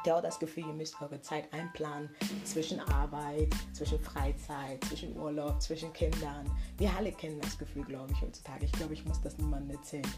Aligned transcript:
Habt 0.00 0.06
ihr 0.06 0.16
auch 0.16 0.22
das 0.22 0.38
Gefühl, 0.38 0.66
ihr 0.66 0.72
müsst 0.72 0.98
eure 1.02 1.20
Zeit 1.20 1.52
einplanen 1.52 2.08
zwischen 2.44 2.80
Arbeit, 2.80 3.52
zwischen 3.74 4.00
Freizeit, 4.00 4.82
zwischen 4.84 5.14
Urlaub, 5.14 5.60
zwischen 5.60 5.92
Kindern? 5.92 6.50
Wir 6.78 6.90
alle 6.96 7.12
kennen 7.12 7.38
das 7.38 7.58
Gefühl, 7.58 7.84
glaube 7.84 8.10
ich, 8.10 8.22
heutzutage. 8.22 8.64
Ich 8.64 8.72
glaube, 8.72 8.94
ich 8.94 9.04
muss 9.04 9.20
das 9.20 9.36
niemandem 9.36 9.76
erzählen. 9.76 10.10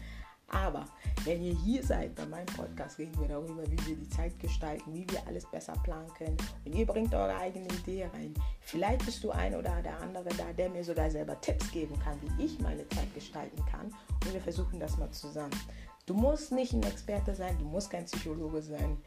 Aber 0.47 0.85
wenn 1.25 1.43
ihr 1.43 1.53
hier 1.53 1.83
seid 1.83 2.15
bei 2.15 2.25
meinem 2.25 2.45
Podcast, 2.45 2.97
reden 2.97 3.19
wir 3.19 3.27
darüber, 3.27 3.69
wie 3.69 3.85
wir 3.85 3.97
die 3.97 4.07
Zeit 4.07 4.39
gestalten, 4.39 4.93
wie 4.93 5.05
wir 5.09 5.27
alles 5.27 5.45
besser 5.51 5.73
planen 5.83 6.13
können. 6.13 6.37
Und 6.63 6.73
ihr 6.75 6.85
bringt 6.85 7.13
eure 7.13 7.35
eigene 7.35 7.67
Idee 7.67 8.05
rein. 8.05 8.33
Vielleicht 8.61 9.05
bist 9.05 9.21
du 9.21 9.31
ein 9.31 9.53
oder 9.53 9.81
der 9.81 9.99
andere 9.99 10.29
da, 10.37 10.53
der 10.53 10.69
mir 10.69 10.85
sogar 10.85 11.11
selber 11.11 11.41
Tipps 11.41 11.69
geben 11.71 11.99
kann, 11.99 12.17
wie 12.21 12.45
ich 12.45 12.57
meine 12.61 12.87
Zeit 12.87 13.13
gestalten 13.13 13.61
kann. 13.69 13.87
Und 14.23 14.33
wir 14.33 14.39
versuchen 14.39 14.79
das 14.79 14.97
mal 14.97 15.11
zusammen. 15.11 15.51
Du 16.05 16.13
musst 16.13 16.51
nicht 16.51 16.73
ein 16.73 16.83
Experte 16.83 17.33
sein, 17.33 17.57
du 17.59 17.65
musst 17.65 17.89
kein 17.89 18.05
Psychologe 18.05 18.61
sein. 18.61 18.97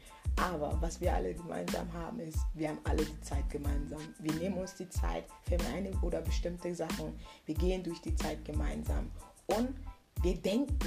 Aber 0.41 0.77
was 0.79 1.01
wir 1.01 1.13
alle 1.13 1.33
gemeinsam 1.33 1.91
haben, 1.93 2.19
ist, 2.19 2.39
wir 2.53 2.69
haben 2.69 2.79
alle 2.83 3.03
die 3.03 3.21
Zeit 3.21 3.49
gemeinsam. 3.49 4.01
Wir 4.19 4.33
nehmen 4.33 4.57
uns 4.57 4.75
die 4.75 4.89
Zeit 4.89 5.25
für 5.43 5.57
eine 5.73 5.91
oder 6.01 6.21
bestimmte 6.21 6.73
Sachen. 6.75 7.19
Wir 7.45 7.55
gehen 7.55 7.83
durch 7.83 8.01
die 8.01 8.15
Zeit 8.15 8.45
gemeinsam. 8.45 9.11
Und 9.47 9.69
wir 10.21 10.35
denken 10.35 10.77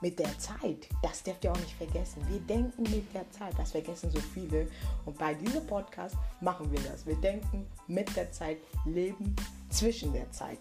mit 0.00 0.18
der 0.18 0.36
Zeit. 0.38 0.88
Das 1.02 1.22
dürft 1.22 1.44
ihr 1.44 1.52
auch 1.52 1.58
nicht 1.58 1.74
vergessen. 1.74 2.22
Wir 2.28 2.40
denken 2.40 2.82
mit 2.82 3.14
der 3.14 3.30
Zeit. 3.30 3.54
Das 3.58 3.72
vergessen 3.72 4.10
so 4.10 4.18
viele. 4.18 4.66
Und 5.04 5.16
bei 5.18 5.34
diesem 5.34 5.66
Podcast 5.66 6.16
machen 6.40 6.70
wir 6.72 6.80
das. 6.80 7.06
Wir 7.06 7.16
denken 7.16 7.66
mit 7.86 8.14
der 8.16 8.32
Zeit, 8.32 8.58
leben 8.84 9.36
zwischen 9.68 10.12
der 10.12 10.30
Zeit. 10.32 10.58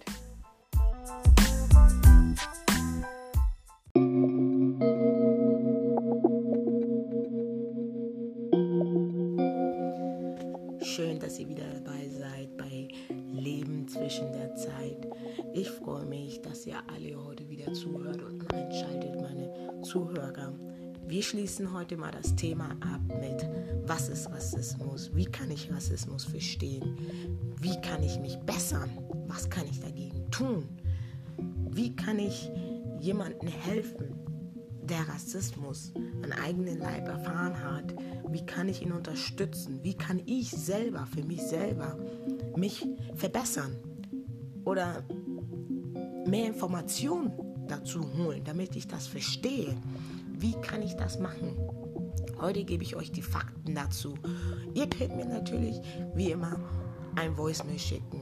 Ihr 11.40 11.48
wieder 11.48 11.64
dabei 11.74 12.10
seid 12.10 12.58
bei 12.58 12.90
Leben 13.32 13.88
zwischen 13.88 14.32
der 14.34 14.54
Zeit. 14.56 15.08
Ich 15.54 15.70
freue 15.70 16.06
mich, 16.06 16.42
dass 16.42 16.66
ihr 16.68 16.78
alle 16.88 17.16
heute 17.24 17.48
wieder 17.50 17.72
zuhört 17.74 18.22
und 18.22 18.54
einschaltet, 18.54 19.16
meine 19.22 19.82
Zuhörer. 19.82 20.54
Wir 21.08 21.24
schließen 21.24 21.74
heute 21.74 21.98
mal 21.98 22.12
das 22.12 22.36
Thema 22.36 22.72
ab 22.82 23.02
mit, 23.20 23.48
was 23.88 24.10
ist 24.10 24.30
Rassismus? 24.30 25.10
Wie 25.16 25.26
kann 25.26 25.50
ich 25.50 25.72
Rassismus 25.72 26.26
verstehen? 26.26 26.98
Wie 27.60 27.80
kann 27.82 28.04
ich 28.04 28.20
mich 28.20 28.38
bessern? 28.40 28.90
Was 29.28 29.50
kann 29.50 29.66
ich 29.68 29.80
dagegen 29.80 30.30
tun? 30.32 30.68
Wie 31.72 31.96
kann 31.96 32.20
ich 32.20 32.52
jemandem 33.00 33.48
helfen, 33.48 34.14
der 34.90 35.08
Rassismus 35.08 35.94
an 36.24 36.32
eigenen 36.32 36.80
Leib 36.80 37.08
erfahren 37.08 37.64
hat? 37.64 37.96
Wie 38.30 38.46
kann 38.46 38.68
ich 38.70 38.82
ihn 38.82 38.92
unterstützen? 38.92 39.80
Wie 39.84 39.96
kann 39.96 40.22
ich 40.26 40.52
selber, 40.52 41.06
für 41.06 41.24
mich 41.24 41.42
selber, 41.42 41.98
mich 42.56 42.88
verbessern? 43.16 43.76
Oder 44.66 45.04
mehr 46.26 46.48
Informationen 46.48 47.32
dazu 47.68 48.02
holen, 48.18 48.44
damit 48.44 48.76
ich 48.76 48.88
das 48.88 49.08
verstehe. 49.08 49.76
Wie 50.32 50.54
kann 50.62 50.82
ich 50.82 50.96
das 50.96 51.20
machen? 51.20 51.58
Heute 52.40 52.64
gebe 52.64 52.84
ich 52.84 52.96
euch 52.96 53.12
die 53.12 53.22
Fakten 53.22 53.76
dazu. 53.76 54.16
Ihr 54.74 54.90
könnt 54.90 55.16
mir 55.16 55.26
natürlich 55.26 55.82
wie 56.16 56.32
immer 56.32 56.60
ein 57.16 57.38
Voicemail 57.38 57.80
schicken, 57.80 58.19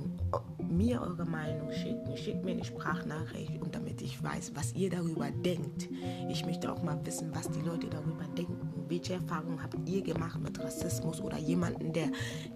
mir 0.70 1.02
eure 1.02 1.26
Meinung 1.26 1.72
schicken, 1.72 2.18
schickt 2.18 2.44
mir 2.44 2.52
eine 2.52 2.64
Sprachnachricht 2.64 3.62
und 3.62 3.74
damit 3.74 4.02
ich 4.02 4.22
weiß, 4.22 4.52
was 4.56 4.74
ihr 4.74 4.90
darüber 4.90 5.30
denkt. 5.32 5.90
Ich 6.30 6.46
möchte 6.46 6.72
auch 6.72 6.82
mal 6.84 7.00
wissen, 7.06 7.30
was 7.34 7.50
die 7.50 7.62
Leute 7.62 7.88
darüber 7.88 8.26
denken 8.38 8.67
welche 8.90 9.14
Erfahrungen 9.14 9.62
habt 9.62 9.78
ihr 9.88 10.02
gemacht 10.02 10.40
mit 10.40 10.60
Rassismus 10.60 11.22
oder 11.22 11.38
jemanden, 11.38 11.94
der, 11.94 12.10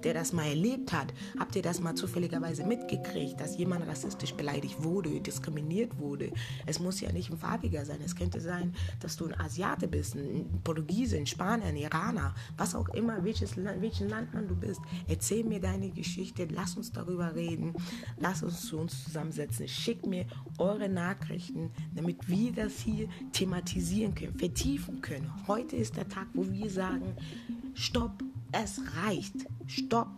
der 0.04 0.14
das 0.14 0.34
mal 0.34 0.48
erlebt 0.48 0.94
hat? 0.94 1.14
Habt 1.40 1.56
ihr 1.56 1.62
das 1.62 1.80
mal 1.80 1.96
zufälligerweise 1.96 2.66
mitgekriegt, 2.66 3.40
dass 3.40 3.58
jemand 3.58 3.88
rassistisch 3.88 4.34
beleidigt 4.34 4.84
wurde, 4.84 5.20
diskriminiert 5.22 5.98
wurde? 6.00 6.32
Es 6.66 6.80
muss 6.80 7.02
ja 7.02 7.12
nicht 7.12 7.32
ein 7.32 7.38
Farbiger 7.38 7.86
sein. 7.86 8.00
Es 8.04 8.16
könnte 8.16 8.40
sein, 8.40 8.74
dass 9.00 9.18
du 9.18 9.26
ein 9.26 9.40
Asiate 9.40 9.88
bist, 9.88 10.16
ein 10.16 10.62
Portugiese, 10.64 11.18
ein 11.18 11.26
Spanier, 11.26 11.66
ein 11.66 11.78
Iraner, 11.78 12.34
was 12.58 12.76
auch 12.76 12.90
immer, 12.90 13.24
welches 13.24 13.56
Land, 13.56 13.82
welchen 13.82 14.10
Landmann 14.10 14.48
du 14.48 14.56
bist. 14.56 14.82
Erzähl 15.08 15.44
mir 15.44 15.60
deine 15.60 15.90
Geschichte, 15.90 16.48
lass 16.52 16.76
uns 16.76 16.92
darüber 16.92 17.36
reden, 17.36 17.74
lass 18.18 18.44
uns 18.44 18.66
zu 18.68 18.78
uns 18.78 19.04
zusammensetzen. 19.04 19.68
Schickt 19.68 20.06
mir 20.06 20.26
eure 20.58 20.90
Nachrichten, 20.90 21.72
damit 21.96 22.28
wir 22.28 22.52
das 22.52 22.80
hier 22.80 23.08
thematisieren 23.32 24.16
können, 24.16 24.38
vertiefen 24.38 25.02
können. 25.02 25.32
Heute 25.48 25.76
ist 25.76 25.98
der 25.98 26.08
Tag, 26.08 26.21
Tag, 26.22 26.28
wo 26.34 26.46
wir 26.52 26.70
sagen, 26.70 27.16
stopp, 27.74 28.24
es 28.52 28.80
reicht, 29.04 29.34
stopp, 29.66 30.10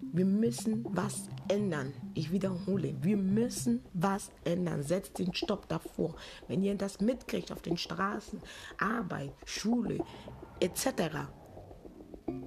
wir 0.00 0.24
müssen 0.24 0.86
was 0.88 1.28
ändern. 1.48 1.92
Ich 2.14 2.32
wiederhole, 2.32 2.94
wir 3.02 3.18
müssen 3.18 3.82
was 3.92 4.30
ändern. 4.44 4.82
Setzt 4.82 5.18
den 5.18 5.34
Stopp 5.34 5.68
davor. 5.68 6.16
Wenn 6.48 6.62
ihr 6.62 6.74
das 6.76 7.00
mitkriegt 7.00 7.52
auf 7.52 7.60
den 7.60 7.76
Straßen, 7.76 8.40
Arbeit, 8.78 9.32
Schule 9.44 9.98
etc., 10.60 11.28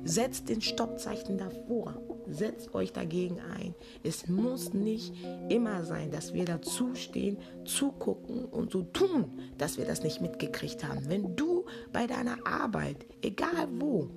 setzt 0.04 0.50
den 0.50 0.62
Stoppzeichen 0.62 1.38
davor. 1.38 2.02
Setzt 2.30 2.74
euch 2.74 2.94
dagegen 2.94 3.40
ein. 3.40 3.76
Es 4.04 4.28
muss 4.28 4.74
nicht 4.74 5.14
immer 5.50 5.84
sein, 5.84 6.12
dass 6.12 6.34
wir 6.34 6.46
dazustehen, 6.46 7.38
zugucken 7.66 8.46
und 8.46 8.72
so 8.72 8.84
tun, 8.84 9.40
dass 9.58 9.78
wir 9.78 9.86
das 9.86 10.04
nicht 10.04 10.22
mitgekriegt 10.22 10.84
haben. 10.84 11.10
Wenn 11.10 11.36
du 11.36 11.66
bei 11.92 12.08
deiner 12.08 12.46
Arbeit, 12.46 13.06
egal 13.22 13.68
wo, 13.80 14.10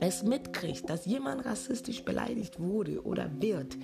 es 0.00 0.22
mitkriegst, 0.22 0.88
dass 0.88 1.06
jemand 1.06 1.44
rassistisch 1.44 2.04
beleidigt 2.04 2.60
wurde 2.60 3.02
oder 3.02 3.30
wird, 3.40 3.76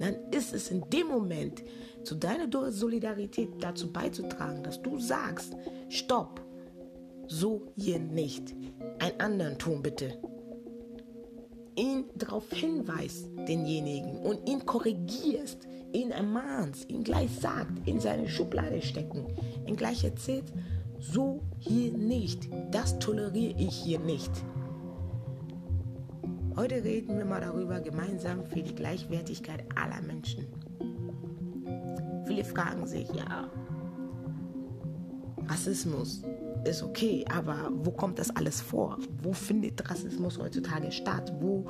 dann 0.00 0.16
ist 0.30 0.52
es 0.52 0.70
in 0.70 0.88
dem 0.90 1.08
Moment 1.08 1.62
zu 2.02 2.14
deiner 2.14 2.48
Solidarität 2.70 3.48
dazu 3.60 3.92
beizutragen, 3.92 4.62
dass 4.62 4.82
du 4.82 4.98
sagst, 4.98 5.54
stopp, 5.88 6.40
so 7.26 7.72
hier 7.76 7.98
nicht. 7.98 8.54
Ein 8.98 9.18
anderen 9.20 9.58
tun 9.58 9.82
bitte 9.82 10.18
ihn 11.76 12.04
darauf 12.14 12.50
hinweist, 12.52 13.28
denjenigen, 13.48 14.18
und 14.18 14.48
ihn 14.48 14.64
korrigierst, 14.64 15.66
ihn 15.92 16.10
ermahnst, 16.10 16.88
ihn 16.90 17.04
gleich 17.04 17.30
sagt, 17.38 17.86
in 17.86 18.00
seine 18.00 18.28
Schublade 18.28 18.82
stecken, 18.82 19.26
ihn 19.66 19.76
gleich 19.76 20.04
erzählt, 20.04 20.52
so 20.98 21.40
hier 21.58 21.92
nicht, 21.92 22.48
das 22.70 22.98
toleriere 22.98 23.58
ich 23.58 23.74
hier 23.74 23.98
nicht. 24.00 24.30
Heute 26.56 26.84
reden 26.84 27.18
wir 27.18 27.24
mal 27.24 27.40
darüber 27.40 27.80
gemeinsam 27.80 28.44
für 28.46 28.62
die 28.62 28.74
Gleichwertigkeit 28.74 29.64
aller 29.74 30.00
Menschen. 30.02 30.46
Viele 32.26 32.44
fragen 32.44 32.86
sich, 32.86 33.08
ja, 33.12 33.50
Rassismus, 35.48 36.22
ist 36.66 36.82
okay, 36.82 37.24
aber 37.30 37.70
wo 37.72 37.90
kommt 37.90 38.18
das 38.18 38.34
alles 38.34 38.60
vor? 38.60 38.98
Wo 39.22 39.32
findet 39.32 39.88
Rassismus 39.90 40.38
heutzutage 40.38 40.92
statt? 40.92 41.32
Wo, 41.40 41.66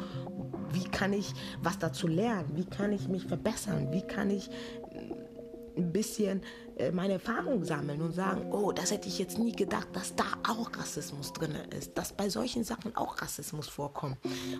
wie 0.73 0.85
kann 0.85 1.13
ich 1.13 1.33
was 1.63 1.79
dazu 1.79 2.07
lernen? 2.07 2.51
Wie 2.55 2.65
kann 2.65 2.93
ich 2.93 3.09
mich 3.09 3.25
verbessern? 3.27 3.89
Wie 3.93 4.03
kann 4.03 4.31
ich 4.31 4.51
äh, 4.51 5.81
ein 5.81 5.93
bisschen 5.93 6.43
äh, 6.77 6.91
meine 6.91 7.15
Erfahrung 7.15 7.65
sammeln 7.65 8.01
und 8.03 8.13
sagen, 8.13 8.53
oh, 8.53 8.73
das 8.73 8.91
hätte 8.91 9.09
ich 9.09 9.19
jetzt 9.19 9.39
nie 9.39 9.53
gedacht, 9.53 9.89
dass 9.93 10.15
da 10.15 10.25
auch 10.49 10.71
Rassismus 10.77 11.33
drin 11.33 11.55
ist, 11.77 11.97
dass 11.97 12.13
bei 12.13 12.29
solchen 12.29 12.65
Sachen 12.65 12.97
auch 12.97 13.21
Rassismus 13.21 13.69
vorkommt. 13.69 14.17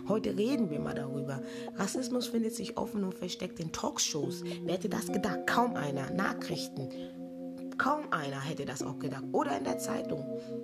Heute 0.07 0.35
reden 0.37 0.69
wir 0.69 0.79
mal 0.79 0.95
darüber. 0.95 1.41
Rassismus 1.75 2.27
findet 2.27 2.55
sich 2.55 2.77
offen 2.77 3.03
und 3.03 3.13
versteckt 3.13 3.59
in 3.59 3.71
Talkshows. 3.71 4.43
Wer 4.63 4.75
hätte 4.75 4.89
das 4.89 5.07
gedacht? 5.07 5.47
Kaum 5.47 5.75
einer. 5.75 6.09
Nachrichten. 6.11 6.89
Kaum 7.77 8.11
einer 8.11 8.39
hätte 8.39 8.65
das 8.65 8.81
auch 8.81 8.99
gedacht. 8.99 9.23
Oder 9.31 9.57
in 9.57 9.63
der 9.63 9.77
Zeitung. 9.77 10.23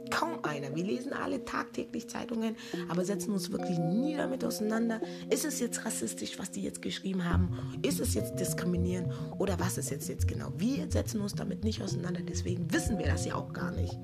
Kaum 0.10 0.40
einer. 0.44 0.76
Wir 0.76 0.84
lesen 0.84 1.14
alle 1.14 1.44
tagtäglich 1.46 2.10
Zeitungen, 2.10 2.56
aber 2.90 3.06
setzen 3.06 3.31
uns 3.31 3.52
wirklich 3.52 3.78
nie 3.80 4.16
damit 4.16 4.44
auseinander. 4.44 5.02
Ist 5.30 5.46
es 5.46 5.60
jetzt 5.60 5.86
rassistisch, 5.86 6.40
was 6.40 6.52
die 6.52 6.62
jetzt 6.62 6.81
geschrieben 6.81 7.25
haben? 7.25 7.58
Ist 7.81 8.00
es 8.00 8.13
jetzt 8.13 8.40
diskriminieren? 8.40 9.12
Oder 9.38 9.60
was 9.60 9.78
ist 9.78 9.92
jetzt, 9.92 10.10
jetzt 10.10 10.28
genau? 10.28 10.52
Wir 10.58 10.90
setzen 10.90 11.22
uns 11.22 11.36
damit 11.36 11.63
nicht 11.63 11.81
auseinander, 11.81 12.22
deswegen 12.22 12.72
wissen 12.72 12.98
wir 12.98 13.06
das 13.06 13.25
ja 13.25 13.36
auch 13.36 13.52
gar 13.54 13.72
nicht. 13.72 13.98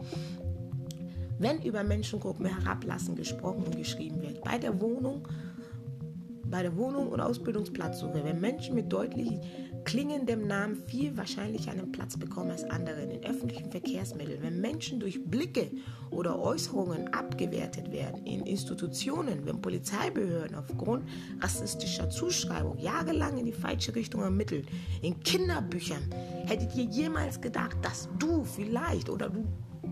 Wenn 1.39 1.61
über 1.61 1.83
Menschengruppen 1.83 2.45
herablassen 2.45 3.15
gesprochen 3.15 3.63
und 3.63 3.77
geschrieben 3.77 4.21
wird, 4.21 4.43
bei 4.43 4.57
der 4.57 4.81
Wohnung, 4.81 5.27
bei 6.49 6.61
der 6.61 6.75
Wohnung 6.75 7.09
und 7.09 7.19
Ausbildungsplatzsuche, 7.19 8.23
wenn 8.23 8.39
Menschen 8.39 8.75
mit 8.75 8.91
deutlich 8.91 9.39
klingendem 9.83 10.47
Namen 10.47 10.75
viel 10.75 11.15
wahrscheinlicher 11.15 11.71
einen 11.71 11.91
Platz 11.91 12.17
bekommen 12.17 12.51
als 12.51 12.63
andere 12.65 13.03
in 13.03 13.23
öffentlichen 13.23 13.71
Verkehrsmitteln. 13.71 14.41
Wenn 14.41 14.59
Menschen 14.59 14.99
durch 14.99 15.23
Blicke 15.23 15.71
oder 16.09 16.39
Äußerungen 16.39 17.13
abgewertet 17.13 17.91
werden, 17.91 18.25
in 18.25 18.45
Institutionen, 18.45 19.45
wenn 19.45 19.61
Polizeibehörden 19.61 20.57
aufgrund 20.57 21.07
rassistischer 21.39 22.09
Zuschreibung 22.09 22.77
jahrelang 22.79 23.37
in 23.37 23.45
die 23.45 23.53
falsche 23.53 23.95
Richtung 23.95 24.21
ermitteln, 24.23 24.67
in 25.01 25.19
Kinderbüchern, 25.21 26.03
hättet 26.45 26.75
ihr 26.75 26.83
jemals 26.83 27.39
gedacht, 27.39 27.77
dass 27.81 28.09
du 28.19 28.43
vielleicht 28.43 29.09
oder 29.09 29.29
du 29.29 29.45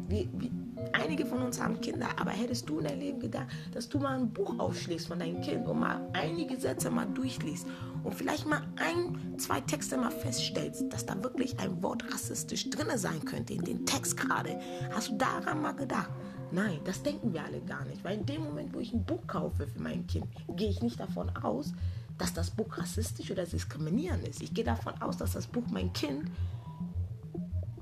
wie, 0.09 0.29
wie 0.37 0.51
einige 0.93 1.25
von 1.25 1.41
uns 1.41 1.61
haben 1.61 1.79
Kinder, 1.81 2.07
aber 2.17 2.31
hättest 2.31 2.69
du 2.69 2.79
in 2.79 2.85
deinem 2.85 2.99
Leben 2.99 3.19
gedacht, 3.19 3.47
dass 3.73 3.89
du 3.89 3.99
mal 3.99 4.17
ein 4.17 4.31
Buch 4.31 4.57
aufschlägst 4.59 5.07
von 5.07 5.19
deinem 5.19 5.41
Kind 5.41 5.67
und 5.67 5.79
mal 5.79 6.01
einige 6.13 6.57
Sätze 6.57 6.89
mal 6.89 7.07
durchliest 7.07 7.67
und 8.03 8.13
vielleicht 8.13 8.45
mal 8.45 8.61
ein, 8.77 9.37
zwei 9.37 9.61
Texte 9.61 9.97
mal 9.97 10.11
feststellst, 10.11 10.85
dass 10.91 11.05
da 11.05 11.21
wirklich 11.23 11.59
ein 11.59 11.81
Wort 11.81 12.03
rassistisch 12.13 12.69
drin 12.69 12.97
sein 12.97 13.23
könnte 13.25 13.53
in 13.53 13.63
dem 13.63 13.85
Text 13.85 14.17
gerade? 14.17 14.59
Hast 14.91 15.09
du 15.09 15.15
daran 15.17 15.61
mal 15.61 15.73
gedacht? 15.73 16.09
Nein, 16.51 16.79
das 16.85 17.01
denken 17.01 17.33
wir 17.33 17.43
alle 17.43 17.61
gar 17.61 17.83
nicht, 17.85 18.03
weil 18.03 18.19
in 18.19 18.25
dem 18.25 18.43
Moment, 18.43 18.73
wo 18.73 18.79
ich 18.79 18.93
ein 18.93 19.03
Buch 19.03 19.25
kaufe 19.27 19.67
für 19.67 19.81
mein 19.81 20.05
Kind, 20.07 20.27
gehe 20.55 20.69
ich 20.69 20.81
nicht 20.81 20.99
davon 20.99 21.29
aus, 21.37 21.73
dass 22.17 22.33
das 22.33 22.51
Buch 22.51 22.77
rassistisch 22.77 23.31
oder 23.31 23.45
diskriminierend 23.45 24.27
ist. 24.27 24.41
Ich 24.41 24.53
gehe 24.53 24.63
davon 24.63 24.93
aus, 25.01 25.17
dass 25.17 25.33
das 25.33 25.47
Buch 25.47 25.65
mein 25.69 25.91
Kind 25.93 26.29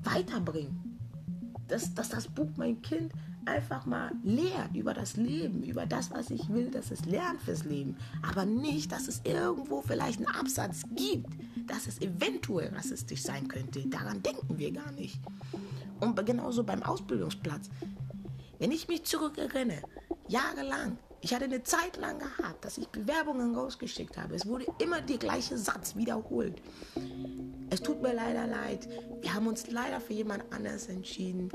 weiterbringt. 0.02 0.83
Dass, 1.68 1.94
dass 1.94 2.10
das 2.10 2.28
Buch 2.28 2.50
mein 2.56 2.82
Kind 2.82 3.12
einfach 3.46 3.86
mal 3.86 4.12
lehrt 4.22 4.74
über 4.74 4.94
das 4.94 5.16
Leben, 5.16 5.62
über 5.62 5.86
das, 5.86 6.10
was 6.10 6.30
ich 6.30 6.48
will, 6.48 6.70
dass 6.70 6.90
es 6.90 7.04
lernt 7.04 7.40
fürs 7.42 7.64
Leben. 7.64 7.96
Aber 8.22 8.44
nicht, 8.44 8.92
dass 8.92 9.08
es 9.08 9.20
irgendwo 9.24 9.82
vielleicht 9.82 10.18
einen 10.18 10.34
Absatz 10.34 10.82
gibt, 10.94 11.28
dass 11.66 11.86
es 11.86 12.00
eventuell 12.00 12.74
rassistisch 12.74 13.22
sein 13.22 13.48
könnte. 13.48 13.86
Daran 13.86 14.22
denken 14.22 14.58
wir 14.58 14.72
gar 14.72 14.92
nicht. 14.92 15.20
Und 16.00 16.24
genauso 16.26 16.64
beim 16.64 16.82
Ausbildungsplatz. 16.82 17.70
Wenn 18.58 18.72
ich 18.72 18.88
mich 18.88 19.04
zurückerinnere, 19.04 19.82
jahrelang 20.28 20.98
ich 21.24 21.32
hatte 21.32 21.46
eine 21.46 21.62
Zeit 21.62 21.96
lang 21.96 22.18
gehabt, 22.18 22.66
dass 22.66 22.76
ich 22.76 22.86
Bewerbungen 22.88 23.54
rausgeschickt 23.54 24.18
habe. 24.18 24.34
Es 24.34 24.46
wurde 24.46 24.66
immer 24.78 25.00
der 25.00 25.16
gleiche 25.16 25.56
Satz 25.56 25.96
wiederholt. 25.96 26.60
Es 27.70 27.80
tut 27.80 28.02
mir 28.02 28.12
leider 28.12 28.46
leid. 28.46 28.86
Wir 29.22 29.32
haben 29.32 29.46
uns 29.46 29.70
leider 29.70 30.02
für 30.02 30.12
jemand 30.12 30.44
anders 30.52 30.88
entschieden. 30.88 31.48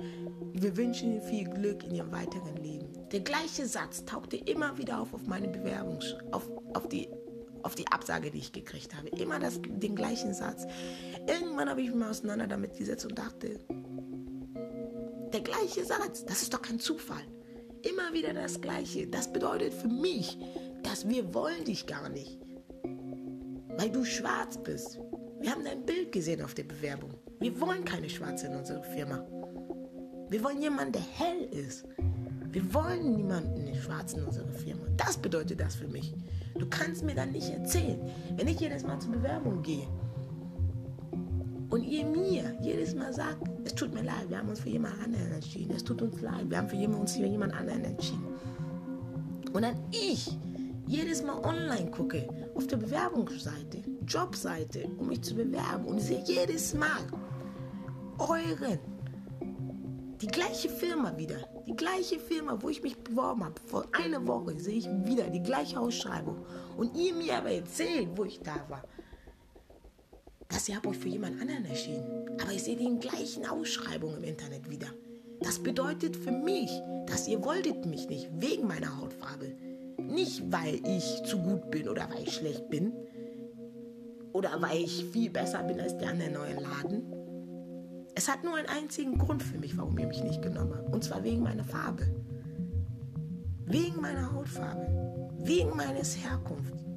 Wir 0.54 0.76
wünschen 0.76 1.12
Ihnen 1.12 1.22
viel 1.22 1.48
Glück 1.48 1.84
in 1.84 1.94
Ihrem 1.94 2.12
weiteren 2.12 2.58
Leben. 2.58 2.88
Der 3.12 3.20
gleiche 3.20 3.68
Satz 3.68 4.04
tauchte 4.06 4.38
immer 4.38 4.76
wieder 4.80 5.00
auf 5.00 5.14
auf 5.14 5.28
meine 5.28 5.48
Bewerbung, 5.48 6.00
auf, 6.32 6.50
auf, 6.74 6.90
die, 6.90 7.08
auf 7.62 7.76
die 7.76 7.88
Absage, 7.90 8.32
die 8.32 8.40
ich 8.40 8.52
gekriegt 8.52 8.96
habe. 8.96 9.10
Immer 9.10 9.38
das, 9.38 9.62
den 9.64 9.96
gleichen 9.96 10.34
Satz. 10.34 10.66
Irgendwann 11.28 11.70
habe 11.70 11.84
ich 11.84 11.90
mich 11.90 11.96
mal 11.96 12.10
auseinander 12.10 12.48
damit 12.48 12.76
gesetzt 12.76 13.06
und 13.06 13.20
dachte, 13.20 13.60
der 15.32 15.42
gleiche 15.42 15.86
Satz, 15.86 16.26
das 16.26 16.42
ist 16.42 16.56
doch 16.56 16.62
kein 16.64 16.80
Zufall. 16.80 17.22
Immer 17.82 18.14
wieder 18.14 18.34
das 18.34 18.60
Gleiche. 18.60 19.08
Das 19.08 19.32
bedeutet 19.32 19.74
für 19.74 19.88
mich, 19.88 20.38
dass 20.84 21.08
wir 21.08 21.34
wollen 21.34 21.64
dich 21.66 21.86
gar 21.86 22.10
nicht. 22.10 22.38
Weil 23.78 23.90
du 23.90 24.04
schwarz 24.04 24.58
bist. 24.58 25.00
Wir 25.40 25.52
haben 25.52 25.64
dein 25.64 25.86
Bild 25.86 26.12
gesehen 26.12 26.42
auf 26.42 26.54
der 26.54 26.64
Bewerbung. 26.64 27.14
Wir 27.40 27.60
wollen 27.62 27.86
keine 27.86 28.10
Schwarze 28.10 28.48
in 28.48 28.56
unserer 28.56 28.84
Firma. 28.84 29.26
Wir 30.30 30.44
wollen 30.44 30.62
jemanden, 30.62 30.94
der 30.94 31.02
hell 31.02 31.48
ist. 31.52 31.86
Wir 32.52 32.74
wollen 32.74 33.16
niemanden 33.16 33.74
Schwarzen 33.76 34.20
in 34.20 34.26
unserer 34.26 34.52
Firma. 34.52 34.86
Das 34.98 35.18
bedeutet 35.18 35.60
das 35.60 35.76
für 35.76 35.88
mich. 35.88 36.14
Du 36.58 36.68
kannst 36.70 37.04
mir 37.04 37.16
dann 37.16 37.32
nicht 37.32 37.50
erzählen, 37.50 38.00
wenn 38.36 38.48
ich 38.48 38.60
jedes 38.60 38.84
Mal 38.84 39.00
zur 39.00 39.14
Bewerbung 39.14 39.62
gehe 39.62 39.88
und 41.70 41.84
ihr 41.84 42.06
mir 42.06 42.58
jedes 42.62 42.96
Mal 42.96 43.14
sagt, 43.14 43.59
es 43.70 43.76
tut 43.76 43.94
mir 43.94 44.02
leid, 44.02 44.28
wir 44.30 44.40
haben 44.40 44.50
uns 44.50 44.62
für 44.62 44.70
jemand 44.70 45.00
anderen 45.04 45.32
entschieden. 45.32 45.76
Es 45.76 45.84
tut 45.84 46.02
uns 46.02 46.20
leid, 46.22 46.50
wir 46.50 46.58
haben 46.58 46.68
für 46.68 46.76
jemand, 46.76 47.02
uns 47.02 47.16
für 47.16 47.26
jemand 47.26 47.54
anderen 47.54 47.86
entschieden. 47.86 48.26
Und 49.54 49.62
dann 49.62 49.76
ich 49.92 50.36
jedes 50.88 51.22
Mal 51.22 51.38
online 51.46 51.92
gucke, 51.92 52.28
auf 52.56 52.66
der 52.66 52.78
Bewerbungsseite, 52.78 53.84
Jobseite, 54.08 54.88
um 54.98 55.10
mich 55.10 55.22
zu 55.22 55.36
bewerben. 55.36 55.86
Und 55.86 56.00
sehe 56.00 56.24
jedes 56.26 56.74
Mal 56.74 57.06
euren, 58.18 58.80
die 60.20 60.28
gleiche 60.28 60.70
Firma 60.70 61.16
wieder, 61.16 61.38
die 61.68 61.76
gleiche 61.76 62.18
Firma, 62.18 62.58
wo 62.60 62.70
ich 62.70 62.82
mich 62.82 62.98
beworben 62.98 63.44
habe. 63.44 63.62
Vor 63.68 63.86
einer 63.92 64.26
Woche 64.26 64.60
sehe 64.60 64.80
ich 64.80 64.88
wieder 65.06 65.30
die 65.30 65.44
gleiche 65.44 65.80
Ausschreibung. 65.80 66.44
Und 66.76 66.98
ihr 66.98 67.14
mir 67.14 67.38
aber 67.38 67.52
erzählt, 67.52 68.10
wo 68.16 68.24
ich 68.24 68.40
da 68.42 68.56
war 68.68 68.84
dass 70.50 70.68
ihr 70.68 70.76
habt 70.76 70.88
euch 70.88 70.98
für 70.98 71.08
jemand 71.08 71.40
anderen 71.40 71.64
entschieden. 71.64 72.29
Aber 72.42 72.52
ich 72.52 72.64
sehe 72.64 72.76
die 72.76 73.00
gleichen 73.00 73.46
Ausschreibungen 73.46 74.18
im 74.18 74.24
Internet 74.24 74.70
wieder. 74.70 74.88
Das 75.42 75.60
bedeutet 75.60 76.16
für 76.16 76.32
mich, 76.32 76.70
dass 77.06 77.28
ihr 77.28 77.44
wolltet 77.44 77.86
mich 77.86 78.10
nicht 78.10 78.30
wegen 78.40 78.68
meiner 78.68 79.00
Hautfarbe. 79.00 79.56
Nicht, 79.98 80.52
weil 80.52 80.80
ich 80.86 81.24
zu 81.24 81.38
gut 81.40 81.72
bin 81.72 81.88
oder 81.88 82.10
weil 82.10 82.24
ich 82.24 82.34
schlecht 82.34 82.70
bin. 82.70 82.94
Oder 84.34 84.62
weil 84.62 84.84
ich 84.84 85.06
viel 85.06 85.30
besser 85.30 85.64
bin 85.64 85.80
als 85.80 85.98
der 85.98 86.10
andere 86.10 86.32
neuen 86.32 86.60
Laden. 86.60 87.04
Es 88.16 88.28
hat 88.28 88.44
nur 88.44 88.56
einen 88.56 88.68
einzigen 88.68 89.18
Grund 89.18 89.42
für 89.42 89.58
mich, 89.58 89.78
warum 89.78 89.98
ihr 89.98 90.08
mich 90.08 90.24
nicht 90.24 90.42
genommen 90.42 90.74
habt. 90.76 90.94
Und 90.94 91.04
zwar 91.04 91.24
wegen 91.24 91.44
meiner 91.44 91.64
Farbe. 91.64 92.08
Wegen 93.66 94.02
meiner 94.02 94.34
Hautfarbe. 94.34 95.30
Wegen 95.40 95.76
meines 95.76 96.18
Herkunft 96.18 96.89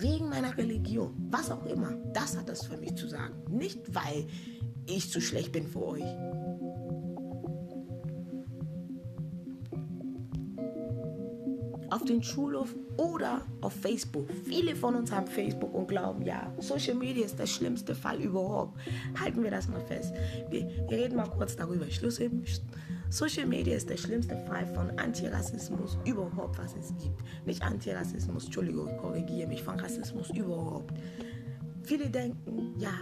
wegen 0.00 0.28
meiner 0.28 0.56
Religion, 0.56 1.14
was 1.30 1.50
auch 1.50 1.64
immer. 1.66 1.92
Das 2.12 2.36
hat 2.36 2.48
das 2.48 2.66
für 2.66 2.76
mich 2.76 2.94
zu 2.94 3.08
sagen. 3.08 3.34
Nicht, 3.48 3.94
weil 3.94 4.26
ich 4.86 5.10
zu 5.10 5.20
schlecht 5.20 5.52
bin 5.52 5.66
für 5.66 5.84
euch. 5.84 6.04
Auf 11.90 12.04
den 12.04 12.22
Schulhof 12.22 12.74
oder 12.96 13.42
auf 13.60 13.72
Facebook. 13.72 14.28
Viele 14.44 14.76
von 14.76 14.94
uns 14.94 15.10
haben 15.10 15.26
Facebook 15.26 15.74
und 15.74 15.88
glauben, 15.88 16.22
ja, 16.22 16.54
Social 16.58 16.94
Media 16.94 17.24
ist 17.24 17.38
der 17.38 17.46
schlimmste 17.46 17.94
Fall 17.94 18.20
überhaupt. 18.20 18.78
Halten 19.18 19.42
wir 19.42 19.50
das 19.50 19.68
mal 19.68 19.80
fest. 19.80 20.14
Wir, 20.50 20.68
wir 20.88 20.98
reden 20.98 21.16
mal 21.16 21.28
kurz 21.28 21.56
darüber. 21.56 21.90
Schluss 21.90 22.20
eben. 22.20 22.44
Social 23.10 23.46
Media 23.46 23.74
ist 23.74 23.90
der 23.90 23.96
schlimmste 23.96 24.36
Fall 24.46 24.64
von 24.68 24.96
Antirassismus 24.96 25.98
überhaupt, 26.04 26.58
was 26.58 26.76
es 26.76 26.94
gibt. 27.02 27.20
Nicht 27.44 27.60
Antirassismus, 27.60 28.44
Entschuldigung, 28.44 28.96
korrigiere 28.98 29.48
mich, 29.48 29.64
von 29.64 29.80
Rassismus 29.80 30.30
überhaupt. 30.30 30.94
Viele 31.82 32.08
denken, 32.08 32.72
ja, 32.78 32.92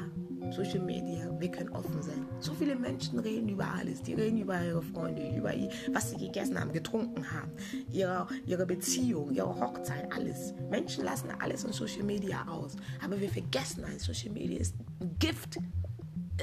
Social 0.51 0.81
Media, 0.81 1.31
wir 1.39 1.51
können 1.51 1.69
offen 1.71 2.01
sein. 2.01 2.27
So 2.41 2.55
viele 2.55 2.75
Menschen 2.75 3.19
reden 3.19 3.51
über 3.51 3.67
alles. 3.67 4.01
Die 4.01 4.15
reden 4.15 4.39
über 4.39 4.59
ihre 4.65 4.81
Freunde, 4.81 5.29
über 5.37 5.53
was 5.93 6.11
sie 6.11 6.17
gegessen 6.17 6.59
haben, 6.59 6.73
getrunken 6.73 7.31
haben, 7.31 7.53
ihre, 7.93 8.27
ihre 8.47 8.65
Beziehung, 8.65 9.31
ihre 9.31 9.61
Hochzeit, 9.61 10.11
alles. 10.11 10.55
Menschen 10.71 11.05
lassen 11.05 11.29
alles 11.39 11.65
in 11.65 11.73
Social 11.75 12.05
Media 12.05 12.49
aus. 12.49 12.77
Aber 13.05 13.21
wir 13.21 13.29
vergessen 13.29 13.85
eins, 13.85 14.05
Social 14.05 14.31
Media 14.31 14.59
ist 14.59 14.75
ein 15.01 15.15
Gift. 15.19 15.59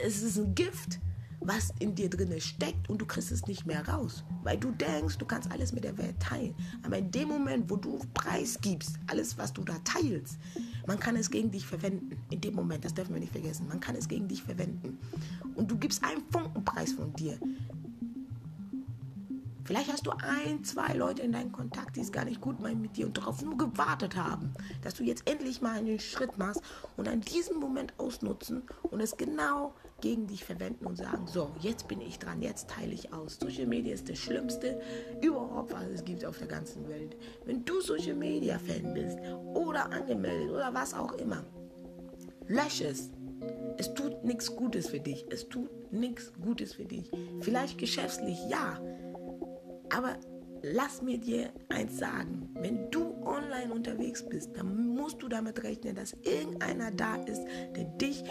Es 0.05 0.21
ist 0.21 0.37
ein 0.37 0.53
Gift 0.53 0.99
was 1.47 1.73
in 1.79 1.95
dir 1.95 2.09
drin 2.09 2.39
steckt 2.39 2.89
und 2.89 2.99
du 2.99 3.05
kriegst 3.05 3.31
es 3.31 3.45
nicht 3.47 3.65
mehr 3.65 3.87
raus, 3.87 4.23
weil 4.43 4.57
du 4.57 4.71
denkst, 4.71 5.17
du 5.17 5.25
kannst 5.25 5.51
alles 5.51 5.73
mit 5.73 5.83
der 5.83 5.97
Welt 5.97 6.19
teilen. 6.19 6.55
Aber 6.83 6.97
in 6.97 7.11
dem 7.11 7.29
Moment, 7.29 7.69
wo 7.69 7.75
du 7.75 7.99
preisgibst, 8.13 8.97
alles, 9.07 9.37
was 9.37 9.53
du 9.53 9.63
da 9.63 9.75
teilst, 9.83 10.37
man 10.87 10.99
kann 10.99 11.15
es 11.15 11.29
gegen 11.29 11.51
dich 11.51 11.65
verwenden. 11.65 12.17
In 12.29 12.41
dem 12.41 12.55
Moment, 12.55 12.83
das 12.83 12.93
dürfen 12.93 13.13
wir 13.13 13.19
nicht 13.19 13.31
vergessen, 13.31 13.67
man 13.67 13.79
kann 13.79 13.95
es 13.95 14.07
gegen 14.07 14.27
dich 14.27 14.43
verwenden. 14.43 14.97
Und 15.55 15.69
du 15.69 15.77
gibst 15.77 16.03
einen 16.03 16.23
Funkenpreis 16.31 16.93
von 16.93 17.13
dir. 17.13 17.39
Vielleicht 19.65 19.91
hast 19.91 20.05
du 20.05 20.11
ein, 20.11 20.63
zwei 20.63 20.93
Leute 20.93 21.23
in 21.23 21.31
deinem 21.31 21.51
Kontakt, 21.51 21.95
die 21.95 22.01
es 22.01 22.11
gar 22.11 22.23
nicht 22.23 22.39
gut 22.39 22.59
meinen 22.59 22.81
mit 22.81 22.97
dir 22.97 23.07
und 23.07 23.17
darauf 23.17 23.41
nur 23.41 23.57
gewartet 23.57 24.15
haben, 24.15 24.53
dass 24.83 24.93
du 24.93 25.03
jetzt 25.03 25.27
endlich 25.27 25.59
mal 25.59 25.79
einen 25.79 25.99
Schritt 25.99 26.37
machst 26.37 26.61
und 26.97 27.07
an 27.07 27.21
diesem 27.21 27.59
Moment 27.59 27.91
ausnutzen 27.97 28.61
und 28.83 28.99
es 28.99 29.17
genau 29.17 29.73
gegen 30.05 30.27
dich 30.27 30.45
verwenden 30.45 30.85
und 30.85 30.97
sagen, 30.97 31.25
so, 31.25 31.49
jetzt 31.61 31.87
bin 31.87 31.99
ich 31.99 32.19
dran, 32.19 32.39
jetzt 32.39 32.69
teile 32.69 32.93
ich 32.93 33.11
aus. 33.11 33.39
Social 33.41 33.65
Media 33.65 33.91
ist 33.91 34.07
das 34.07 34.19
Schlimmste 34.19 34.79
überhaupt, 35.19 35.73
was 35.73 35.87
es 35.87 36.05
gibt 36.05 36.23
auf 36.23 36.37
der 36.37 36.45
ganzen 36.45 36.87
Welt. 36.87 37.17
Wenn 37.45 37.65
du 37.65 37.81
Social 37.81 38.13
Media 38.13 38.59
Fan 38.59 38.93
bist 38.93 39.17
oder 39.55 39.91
angemeldet 39.91 40.51
oder 40.51 40.71
was 40.75 40.93
auch 40.93 41.13
immer, 41.13 41.43
lösch 42.45 42.81
es. 42.81 43.09
Es 43.79 43.95
tut 43.95 44.23
nichts 44.23 44.55
Gutes 44.55 44.89
für 44.89 44.99
dich. 44.99 45.25
Es 45.31 45.49
tut 45.49 45.71
nichts 45.91 46.31
Gutes 46.39 46.75
für 46.75 46.85
dich. 46.85 47.09
Vielleicht 47.41 47.79
geschäftlich, 47.79 48.37
ja. 48.47 48.79
Aber 49.89 50.17
lass 50.61 51.01
mir 51.01 51.17
dir 51.17 51.49
eins 51.69 51.97
sagen, 51.97 52.47
wenn 52.59 52.91
du 52.91 53.15
online 53.25 53.73
unterwegs 53.73 54.23
bist, 54.23 54.55
dann 54.55 54.89
musst 54.89 55.23
du 55.23 55.27
damit 55.27 55.63
rechnen, 55.63 55.95
dass 55.95 56.13
irgendeiner 56.21 56.91
da 56.91 57.15
ist, 57.23 57.43
der 57.75 57.85
dich 57.85 58.23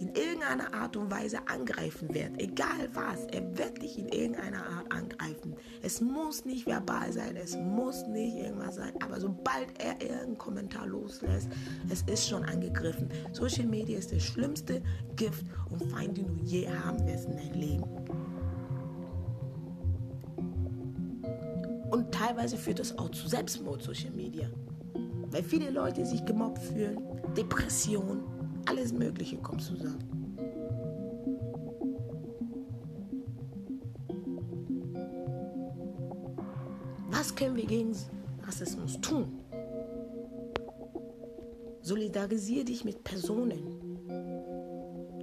in 0.00 0.08
irgendeiner 0.14 0.72
Art 0.72 0.96
und 0.96 1.10
Weise 1.10 1.46
angreifen 1.46 2.12
wird. 2.14 2.40
Egal 2.40 2.88
was, 2.94 3.26
er 3.26 3.56
wird 3.58 3.82
dich 3.82 3.98
in 3.98 4.08
irgendeiner 4.08 4.66
Art 4.66 4.90
angreifen. 4.90 5.54
Es 5.82 6.00
muss 6.00 6.46
nicht 6.46 6.66
verbal 6.66 7.12
sein, 7.12 7.36
es 7.36 7.54
muss 7.56 8.06
nicht 8.06 8.34
irgendwas 8.36 8.76
sein, 8.76 8.92
aber 9.02 9.20
sobald 9.20 9.78
er 9.78 10.00
irgendeinen 10.00 10.38
Kommentar 10.38 10.86
loslässt, 10.86 11.50
es 11.90 12.02
ist 12.02 12.26
schon 12.26 12.44
angegriffen. 12.44 13.10
Social 13.32 13.66
Media 13.66 13.98
ist 13.98 14.10
das 14.10 14.22
schlimmste 14.22 14.82
Gift 15.16 15.44
und 15.68 15.84
Feind, 15.90 16.16
den 16.16 16.28
du 16.28 16.44
je 16.44 16.66
haben 16.68 17.06
wirst 17.06 17.26
in 17.26 17.36
deinem 17.36 17.60
Leben. 17.60 17.84
Und 21.90 22.10
teilweise 22.12 22.56
führt 22.56 22.78
das 22.78 22.96
auch 22.96 23.10
zu 23.10 23.28
Selbstmord, 23.28 23.82
Social 23.82 24.12
Media. 24.12 24.48
Weil 25.30 25.42
viele 25.42 25.70
Leute 25.70 26.06
sich 26.06 26.24
gemobbt 26.24 26.58
fühlen, 26.62 26.98
Depression, 27.36 28.22
alles 28.66 28.92
Mögliche 28.92 29.36
kommt 29.38 29.62
zusammen. 29.62 30.36
Was 37.10 37.34
können 37.34 37.56
wir 37.56 37.66
gegen 37.66 37.94
Rassismus 38.42 39.00
tun? 39.00 39.40
Solidarisiere 41.82 42.64
dich 42.64 42.84
mit 42.84 43.04
Personen, 43.04 43.80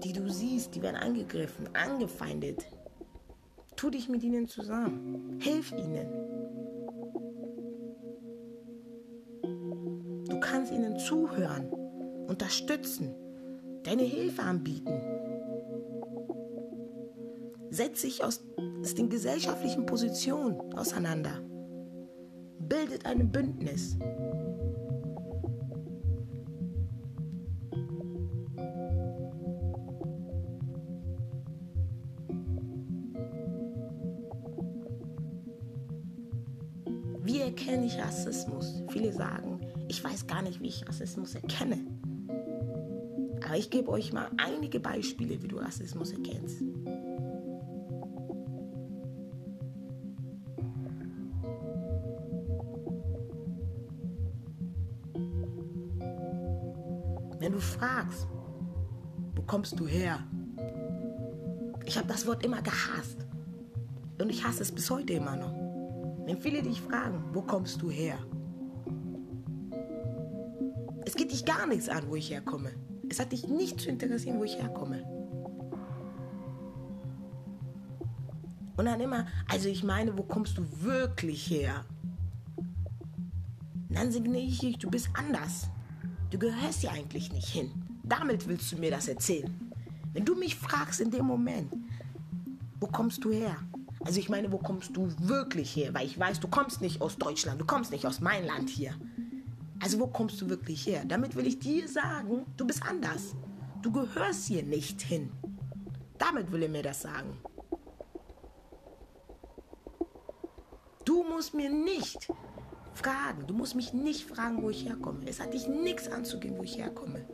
die 0.04 0.14
du 0.14 0.30
siehst, 0.30 0.76
die 0.76 0.82
werden 0.82 0.96
angegriffen, 0.96 1.70
angefeindet. 1.74 2.66
Tu 3.76 3.90
dich 3.90 4.10
mit 4.10 4.24
ihnen 4.24 4.48
zusammen. 4.48 5.38
Hilf 5.40 5.72
ihnen. 5.72 6.08
Du 10.30 10.40
kannst 10.40 10.72
ihnen 10.72 10.98
zuhören, 11.00 11.70
unterstützen, 12.28 13.16
deine 13.88 14.04
Hilfe 14.04 14.44
anbieten. 14.44 15.02
Setz 17.70 18.02
dich 18.02 18.22
aus, 18.22 18.44
aus 18.82 18.96
den 18.96 19.10
gesellschaftlichen 19.10 19.86
Positionen 19.86 20.74
auseinander. 20.74 21.42
Bildet 22.60 23.06
ein 23.06 23.32
Bündnis. 23.32 23.98
Wie 37.24 37.40
erkenne 37.40 37.86
ich 37.86 37.98
Rassismus? 37.98 38.84
Viele 38.90 39.14
sagen, 39.14 39.62
ich 39.88 40.04
weiß 40.04 40.28
gar 40.28 40.42
nicht, 40.42 40.62
wie 40.62 40.68
ich 40.68 40.86
Rassismus 40.88 41.36
erkenne. 41.36 41.78
Aber 43.48 43.56
ich 43.56 43.70
gebe 43.70 43.90
euch 43.90 44.12
mal 44.12 44.30
einige 44.36 44.78
Beispiele, 44.78 45.42
wie 45.42 45.48
du 45.48 45.58
Rassismus 45.58 46.12
erkennst. 46.12 46.62
Wenn 57.40 57.54
du 57.54 57.60
fragst, 57.62 58.28
wo 59.34 59.42
kommst 59.44 59.80
du 59.80 59.88
her? 59.88 60.20
Ich 61.86 61.98
habe 61.98 62.10
das 62.10 62.28
Wort 62.28 62.44
immer 62.44 62.62
gehasst. 62.62 63.26
Und 64.22 64.30
ich 64.30 64.44
hasse 64.44 64.64
es 64.64 64.74
bis 64.74 64.90
heute 64.90 65.14
immer 65.14 65.38
noch. 65.38 65.54
Wenn 66.26 66.42
viele 66.42 66.62
dich 66.62 66.82
fragen, 66.82 67.24
wo 67.32 67.42
kommst 67.42 67.82
du 67.82 67.90
her? 67.90 68.18
Es 71.06 71.16
geht 71.16 71.32
dich 71.32 71.46
gar 71.46 71.66
nichts 71.66 71.88
an, 71.88 72.04
wo 72.10 72.18
ich 72.18 72.30
herkomme. 72.30 72.72
Es 73.10 73.20
hat 73.20 73.32
dich 73.32 73.48
nicht 73.48 73.80
zu 73.80 73.90
interessieren, 73.90 74.40
wo 74.40 74.44
ich 74.44 74.58
herkomme. 74.58 75.04
Und 78.78 78.86
dann 78.86 79.00
immer, 79.00 79.26
also 79.50 79.70
ich 79.70 79.84
meine, 79.84 80.18
wo 80.18 80.24
kommst 80.24 80.58
du 80.58 80.64
wirklich 80.82 81.50
her? 81.50 81.86
Dann 83.90 84.12
signiere 84.12 84.44
ich, 84.44 84.78
du 84.78 84.90
bist 84.90 85.10
anders. 85.14 85.70
Du 86.30 86.38
gehörst 86.38 86.82
hier 86.82 86.92
eigentlich 86.92 87.32
nicht 87.32 87.48
hin. 87.48 87.72
Damit 88.04 88.48
willst 88.48 88.72
du 88.72 88.78
mir 88.78 88.92
das 88.92 89.08
erzählen. 89.08 89.72
Wenn 90.14 90.26
du 90.26 90.36
mich 90.36 90.56
fragst 90.56 91.02
in 91.02 91.10
dem 91.10 91.26
Moment, 91.26 91.74
wo 92.80 92.88
kommst 92.88 93.24
du 93.24 93.32
her? 93.32 93.56
Also 94.02 94.20
ich 94.20 94.30
meine, 94.30 94.52
wo 94.52 94.58
kommst 94.58 94.96
du 94.96 95.12
wirklich 95.20 95.76
her? 95.76 95.94
Weil 95.94 96.06
ich 96.06 96.20
weiß, 96.20 96.40
du 96.40 96.48
kommst 96.48 96.82
nicht 96.82 97.02
aus 97.02 97.18
Deutschland, 97.18 97.60
du 97.60 97.66
kommst 97.66 97.92
nicht 97.92 98.06
aus 98.06 98.22
meinem 98.22 98.46
Land 98.46 98.70
hier. 98.70 98.94
Also 99.80 100.00
wo 100.00 100.08
kommst 100.08 100.42
du 100.42 100.50
wirklich 100.50 100.86
her? 100.88 101.04
Damit 101.06 101.36
will 101.36 101.48
ich 101.48 101.60
dir 101.60 101.88
sagen, 101.88 102.46
du 102.58 102.66
bist 102.66 102.84
anders. 102.84 103.36
Du 103.82 103.92
gehörst 103.92 104.48
hier 104.48 104.64
nicht 104.64 105.02
hin. 105.02 105.32
Damit 106.18 106.52
will 106.52 106.64
er 106.64 106.70
mir 106.70 106.84
das 106.84 107.02
sagen. 107.02 107.38
Du 111.06 111.24
musst 111.24 111.54
mir 111.54 111.70
nicht 111.70 112.28
fragen, 112.94 113.46
du 113.48 113.54
musst 113.54 113.76
mich 113.76 113.94
nicht 113.94 114.26
fragen, 114.26 114.62
wo 114.62 114.70
ich 114.70 114.86
herkomme. 114.86 115.20
Es 115.26 115.40
hat 115.40 115.54
dich 115.54 115.68
nichts 115.68 116.10
anzugehen, 116.10 116.58
wo 116.58 116.64
ich 116.64 116.78
herkomme. 116.78 117.26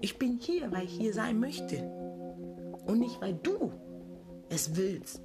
Ich 0.00 0.18
bin 0.18 0.38
hier, 0.40 0.70
weil 0.70 0.84
ich 0.84 0.92
hier 0.92 1.12
sein 1.12 1.40
möchte. 1.40 1.82
Und 2.86 3.00
nicht, 3.00 3.20
weil 3.20 3.34
du 3.34 3.72
es 4.48 4.76
willst 4.76 5.20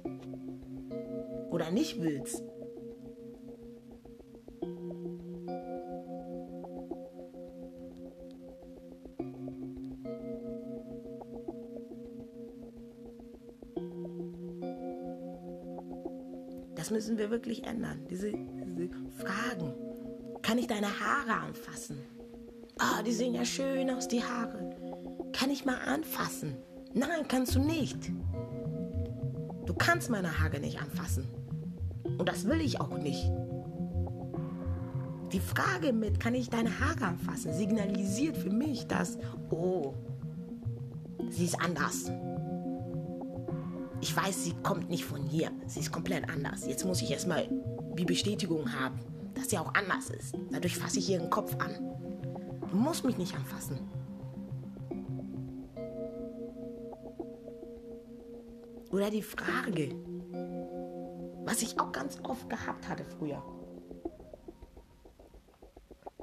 oder 1.50 1.70
nicht 1.70 2.02
willst. 2.02 2.42
Müssen 17.10 17.18
wir 17.18 17.30
wirklich 17.30 17.64
ändern. 17.64 18.06
Diese, 18.08 18.30
diese 18.30 18.88
Fragen. 19.18 19.74
Kann 20.42 20.58
ich 20.58 20.68
deine 20.68 20.86
Haare 20.86 21.40
anfassen? 21.40 21.98
Ah, 22.78 22.98
oh, 22.98 23.02
die 23.02 23.12
sehen 23.12 23.34
ja 23.34 23.44
schön 23.44 23.90
aus, 23.90 24.06
die 24.06 24.22
Haare. 24.22 24.76
Kann 25.32 25.50
ich 25.50 25.64
mal 25.64 25.78
anfassen? 25.78 26.56
Nein, 26.94 27.26
kannst 27.26 27.56
du 27.56 27.60
nicht. 27.60 28.12
Du 29.66 29.74
kannst 29.74 30.08
meine 30.08 30.40
Haare 30.40 30.60
nicht 30.60 30.80
anfassen. 30.80 31.26
Und 32.04 32.28
das 32.28 32.46
will 32.46 32.60
ich 32.60 32.80
auch 32.80 32.96
nicht. 32.96 33.30
Die 35.32 35.40
Frage 35.40 35.92
mit, 35.92 36.20
kann 36.20 36.34
ich 36.34 36.48
deine 36.48 36.70
Haare 36.80 37.06
anfassen, 37.06 37.52
signalisiert 37.52 38.36
für 38.36 38.50
mich, 38.50 38.86
dass, 38.86 39.18
oh, 39.50 39.94
sie 41.28 41.44
ist 41.44 41.60
anders. 41.60 42.10
Ich 44.00 44.16
weiß, 44.16 44.44
sie 44.44 44.54
kommt 44.62 44.88
nicht 44.88 45.04
von 45.04 45.22
hier. 45.22 45.50
Sie 45.66 45.80
ist 45.80 45.92
komplett 45.92 46.28
anders. 46.30 46.66
Jetzt 46.66 46.84
muss 46.84 47.02
ich 47.02 47.10
erstmal 47.10 47.48
die 47.98 48.04
Bestätigung 48.04 48.72
haben, 48.72 48.98
dass 49.34 49.50
sie 49.50 49.58
auch 49.58 49.74
anders 49.74 50.10
ist. 50.10 50.34
Dadurch 50.50 50.76
fasse 50.76 50.98
ich 50.98 51.10
ihren 51.10 51.28
Kopf 51.28 51.54
an. 51.58 51.70
Du 52.70 52.76
musst 52.76 53.04
mich 53.04 53.18
nicht 53.18 53.34
anfassen. 53.34 53.78
Oder 58.90 59.10
die 59.10 59.22
Frage, 59.22 59.94
was 61.44 61.62
ich 61.62 61.78
auch 61.78 61.92
ganz 61.92 62.18
oft 62.24 62.48
gehabt 62.48 62.88
hatte 62.88 63.04
früher. 63.04 63.42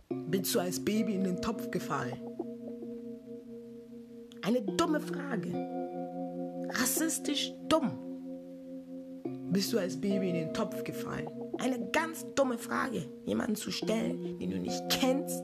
Bist 0.10 0.54
du 0.54 0.60
als 0.60 0.84
Baby 0.84 1.16
in 1.16 1.24
den 1.24 1.42
Topf 1.42 1.72
gefallen? 1.72 2.18
Eine 4.42 4.62
dumme 4.62 5.00
Frage. 5.00 5.87
Rassistisch 6.98 7.54
dumm. 7.70 7.92
Bist 9.52 9.72
du 9.72 9.78
als 9.78 10.02
Baby 10.02 10.30
in 10.30 10.36
den 10.36 10.54
Topf 10.54 10.84
gefallen? 10.84 11.28
Eine 11.60 11.92
ganz 11.92 12.26
dumme 12.34 12.58
Frage, 12.58 13.08
jemanden 13.24 13.56
zu 13.56 13.70
stellen, 13.70 14.40
den 14.40 14.50
du 14.50 14.58
nicht 14.58 14.82
kennst. 14.90 15.44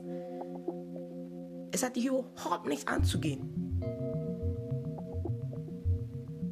Es 1.70 1.84
hat 1.84 1.94
dich 1.94 2.06
überhaupt 2.06 2.66
nichts 2.66 2.88
anzugehen. 2.88 3.80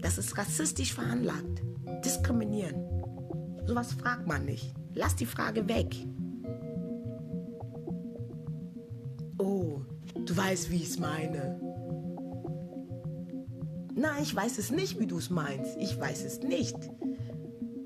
Das 0.00 0.18
ist 0.18 0.38
rassistisch 0.38 0.94
veranlagt. 0.94 1.64
Diskriminieren. 2.04 2.84
Sowas 3.66 3.94
fragt 3.94 4.28
man 4.28 4.44
nicht. 4.44 4.72
Lass 4.94 5.16
die 5.16 5.26
Frage 5.26 5.68
weg. 5.68 5.96
Oh, 9.38 9.80
du 10.14 10.36
weißt, 10.36 10.70
wie 10.70 10.76
ich 10.76 10.90
es 10.90 11.00
meine. 11.00 11.71
Nein, 13.94 14.22
ich 14.22 14.34
weiß 14.34 14.58
es 14.58 14.70
nicht, 14.70 14.98
wie 14.98 15.06
du 15.06 15.18
es 15.18 15.30
meinst. 15.30 15.76
Ich 15.78 15.98
weiß 15.98 16.24
es 16.24 16.40
nicht. 16.40 16.76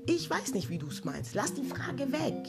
Ich 0.05 0.29
weiß 0.29 0.53
nicht, 0.53 0.69
wie 0.69 0.77
du 0.77 0.87
es 0.87 1.03
meinst. 1.03 1.35
Lass 1.35 1.53
die 1.53 1.65
Frage 1.65 2.11
weg. 2.11 2.47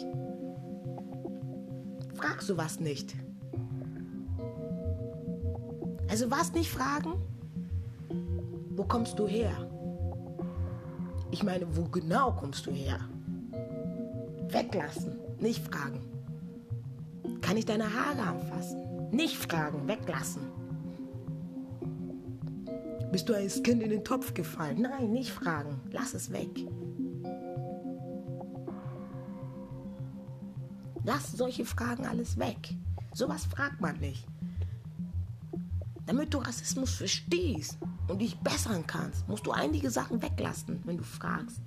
Frag 2.14 2.42
sowas 2.42 2.80
nicht. 2.80 3.14
Also 6.08 6.30
was 6.30 6.52
nicht 6.52 6.70
fragen? 6.70 7.14
Wo 8.70 8.84
kommst 8.84 9.18
du 9.18 9.26
her? 9.26 9.52
Ich 11.30 11.42
meine, 11.42 11.66
wo 11.76 11.84
genau 11.84 12.32
kommst 12.32 12.66
du 12.66 12.70
her? 12.70 13.00
Weglassen, 14.48 15.18
nicht 15.38 15.62
fragen. 15.66 16.00
Kann 17.42 17.56
ich 17.56 17.66
deine 17.66 17.84
Haare 17.84 18.22
anfassen? 18.22 19.10
Nicht 19.10 19.36
fragen, 19.36 19.86
weglassen. 19.86 20.42
Bist 23.10 23.28
du 23.28 23.34
als 23.34 23.62
Kind 23.62 23.82
in 23.82 23.90
den 23.90 24.04
Topf 24.04 24.34
gefallen? 24.34 24.82
Nein, 24.82 25.12
nicht 25.12 25.30
fragen. 25.30 25.80
Lass 25.90 26.12
es 26.12 26.30
weg. 26.30 26.50
Lass 31.04 31.32
solche 31.32 31.64
Fragen 31.64 32.06
alles 32.06 32.38
weg. 32.38 32.74
Sowas 33.14 33.46
fragt 33.46 33.80
man 33.80 33.98
nicht. 33.98 34.26
Damit 36.04 36.34
du 36.34 36.38
Rassismus 36.38 36.96
verstehst 36.96 37.78
und 38.08 38.20
dich 38.20 38.38
bessern 38.40 38.86
kannst, 38.86 39.26
musst 39.26 39.46
du 39.46 39.52
einige 39.52 39.90
Sachen 39.90 40.20
weglassen, 40.20 40.80
wenn 40.84 40.98
du 40.98 41.04
fragst. 41.04 41.60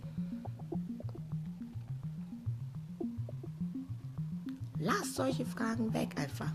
Lass 4.77 5.15
solche 5.15 5.45
Fragen 5.45 5.93
weg 5.93 6.19
einfach. 6.19 6.51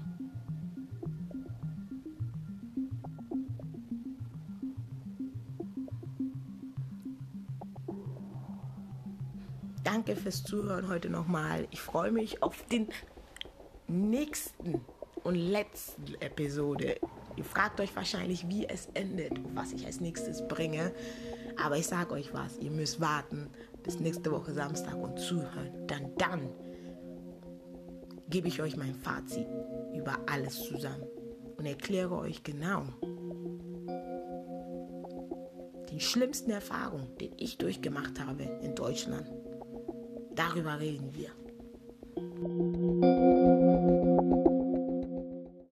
Danke 10.06 10.22
fürs 10.22 10.44
Zuhören 10.44 10.86
heute 10.86 11.10
nochmal. 11.10 11.66
Ich 11.72 11.80
freue 11.80 12.12
mich 12.12 12.40
auf 12.40 12.64
den 12.66 12.86
nächsten 13.88 14.80
und 15.24 15.34
letzten 15.34 16.14
Episode. 16.20 17.00
Ihr 17.34 17.44
fragt 17.44 17.80
euch 17.80 17.96
wahrscheinlich, 17.96 18.48
wie 18.48 18.68
es 18.68 18.86
endet 18.94 19.36
und 19.36 19.56
was 19.56 19.72
ich 19.72 19.84
als 19.84 20.00
nächstes 20.00 20.46
bringe. 20.46 20.92
Aber 21.60 21.76
ich 21.76 21.88
sage 21.88 22.14
euch 22.14 22.32
was, 22.32 22.56
ihr 22.58 22.70
müsst 22.70 23.00
warten 23.00 23.50
bis 23.82 23.98
nächste 23.98 24.30
Woche 24.30 24.54
Samstag 24.54 24.94
und 24.94 25.18
zuhören. 25.18 25.88
Dann, 25.88 26.16
dann 26.18 26.50
gebe 28.28 28.46
ich 28.46 28.62
euch 28.62 28.76
mein 28.76 28.94
Fazit 28.94 29.48
über 29.92 30.20
alles 30.26 30.62
zusammen 30.62 31.08
und 31.56 31.66
erkläre 31.66 32.16
euch 32.16 32.44
genau 32.44 32.84
die 35.90 36.00
schlimmsten 36.00 36.52
Erfahrungen, 36.52 37.08
die 37.18 37.32
ich 37.38 37.58
durchgemacht 37.58 38.20
habe 38.20 38.44
in 38.62 38.76
Deutschland. 38.76 39.35
Darüber 40.36 40.78
reden 40.78 41.14
wir. 41.14 41.45